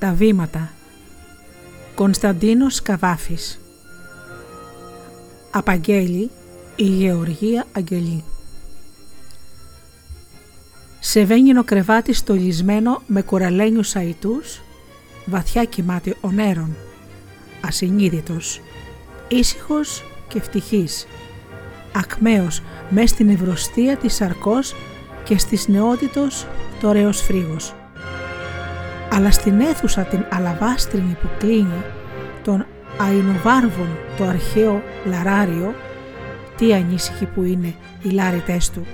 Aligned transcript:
Τα 0.00 0.12
βήματα. 0.12 0.72
Κωνσταντίνος 1.94 2.82
Καβάφης. 2.82 3.60
Απαγγέλη 5.50 6.30
η 6.76 6.84
Γεωργία 6.84 7.66
Αγγελή. 7.72 8.24
Σε 11.00 11.24
βένινο 11.24 11.64
κρεβάτι 11.64 12.12
στολισμένο 12.12 13.02
με 13.06 13.22
κοραλένιους 13.22 13.96
αητούς 13.96 14.60
βαθιά 15.26 15.64
κοιμάται 15.64 16.14
ο 16.20 16.30
νέρον 16.30 16.76
ασυνείδητος 17.64 18.60
ήσυχος 19.28 20.04
και 20.28 20.38
ευτυχής. 20.38 21.06
Ακμαίος 21.96 22.62
μες 22.90 23.10
στην 23.10 23.28
ευρωστία 23.28 23.96
της 23.96 24.14
σαρκός 24.14 24.74
και 25.24 25.38
στις 25.38 25.68
νεότητος 25.68 26.46
το 26.80 26.88
ωραίος 26.88 27.20
φρίγος 27.22 27.74
αλλά 29.12 29.30
στην 29.30 29.60
αίθουσα 29.60 30.02
την 30.02 30.24
αλαβάστρινη 30.30 31.16
που 31.22 31.28
κλείνει 31.38 31.84
τον 32.44 32.66
Αϊνοβάρβων 32.98 33.98
το 34.16 34.24
αρχαίο 34.24 34.82
λαράριο, 35.04 35.74
τι 36.56 36.74
ανήσυχοι 36.74 37.26
που 37.26 37.42
είναι 37.42 37.74
οι 38.02 38.08
λάριτές 38.08 38.70
του. 38.70 38.86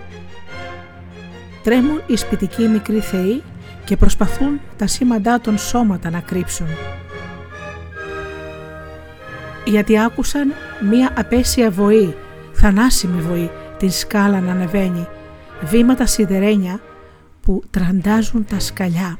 Τρέμουν 1.62 2.02
οι 2.06 2.16
σπιτικοί 2.16 2.68
μικροί 2.68 3.00
θεοί 3.00 3.42
και 3.84 3.96
προσπαθούν 3.96 4.60
τα 4.76 4.86
σήμαντά 4.86 5.40
των 5.40 5.58
σώματα 5.58 6.10
να 6.10 6.20
κρύψουν. 6.20 6.66
Γιατί 9.64 9.98
άκουσαν 9.98 10.52
μία 10.90 11.10
απέσια 11.16 11.70
βοή, 11.70 12.14
θανάσιμη 12.52 13.20
βοή, 13.20 13.50
την 13.78 13.90
σκάλα 13.90 14.40
να 14.40 14.52
ανεβαίνει, 14.52 15.06
βήματα 15.60 16.06
σιδερένια 16.06 16.80
που 17.40 17.62
τραντάζουν 17.70 18.44
τα 18.44 18.60
σκαλιά 18.60 19.18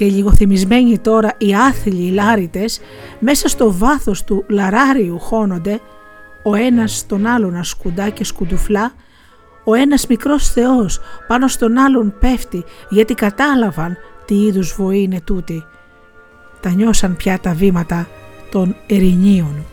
και 0.00 0.06
λιγοθυμισμένοι 0.06 0.98
τώρα 0.98 1.34
οι 1.38 1.54
άθλοι 1.54 2.10
λάριτες 2.10 2.80
μέσα 3.18 3.48
στο 3.48 3.72
βάθος 3.72 4.24
του 4.24 4.44
λαράριου 4.48 5.18
χώνονται, 5.18 5.80
ο 6.42 6.54
ένας 6.54 6.96
στον 6.96 7.26
άλλον 7.26 7.56
ασκουντά 7.56 8.08
και 8.08 8.24
σκουντουφλά, 8.24 8.92
ο 9.64 9.74
ένας 9.74 10.06
μικρός 10.06 10.48
θεός 10.48 11.00
πάνω 11.26 11.48
στον 11.48 11.78
άλλον 11.78 12.14
πέφτει 12.20 12.64
γιατί 12.88 13.14
κατάλαβαν 13.14 13.96
τι 14.24 14.34
είδους 14.34 14.74
βοή 14.74 15.02
είναι 15.02 15.20
τούτη. 15.20 15.64
Τα 16.60 16.70
νιώσαν 16.70 17.16
πια 17.16 17.38
τα 17.38 17.52
βήματα 17.54 18.08
των 18.50 18.76
ερηνίων. 18.86 19.64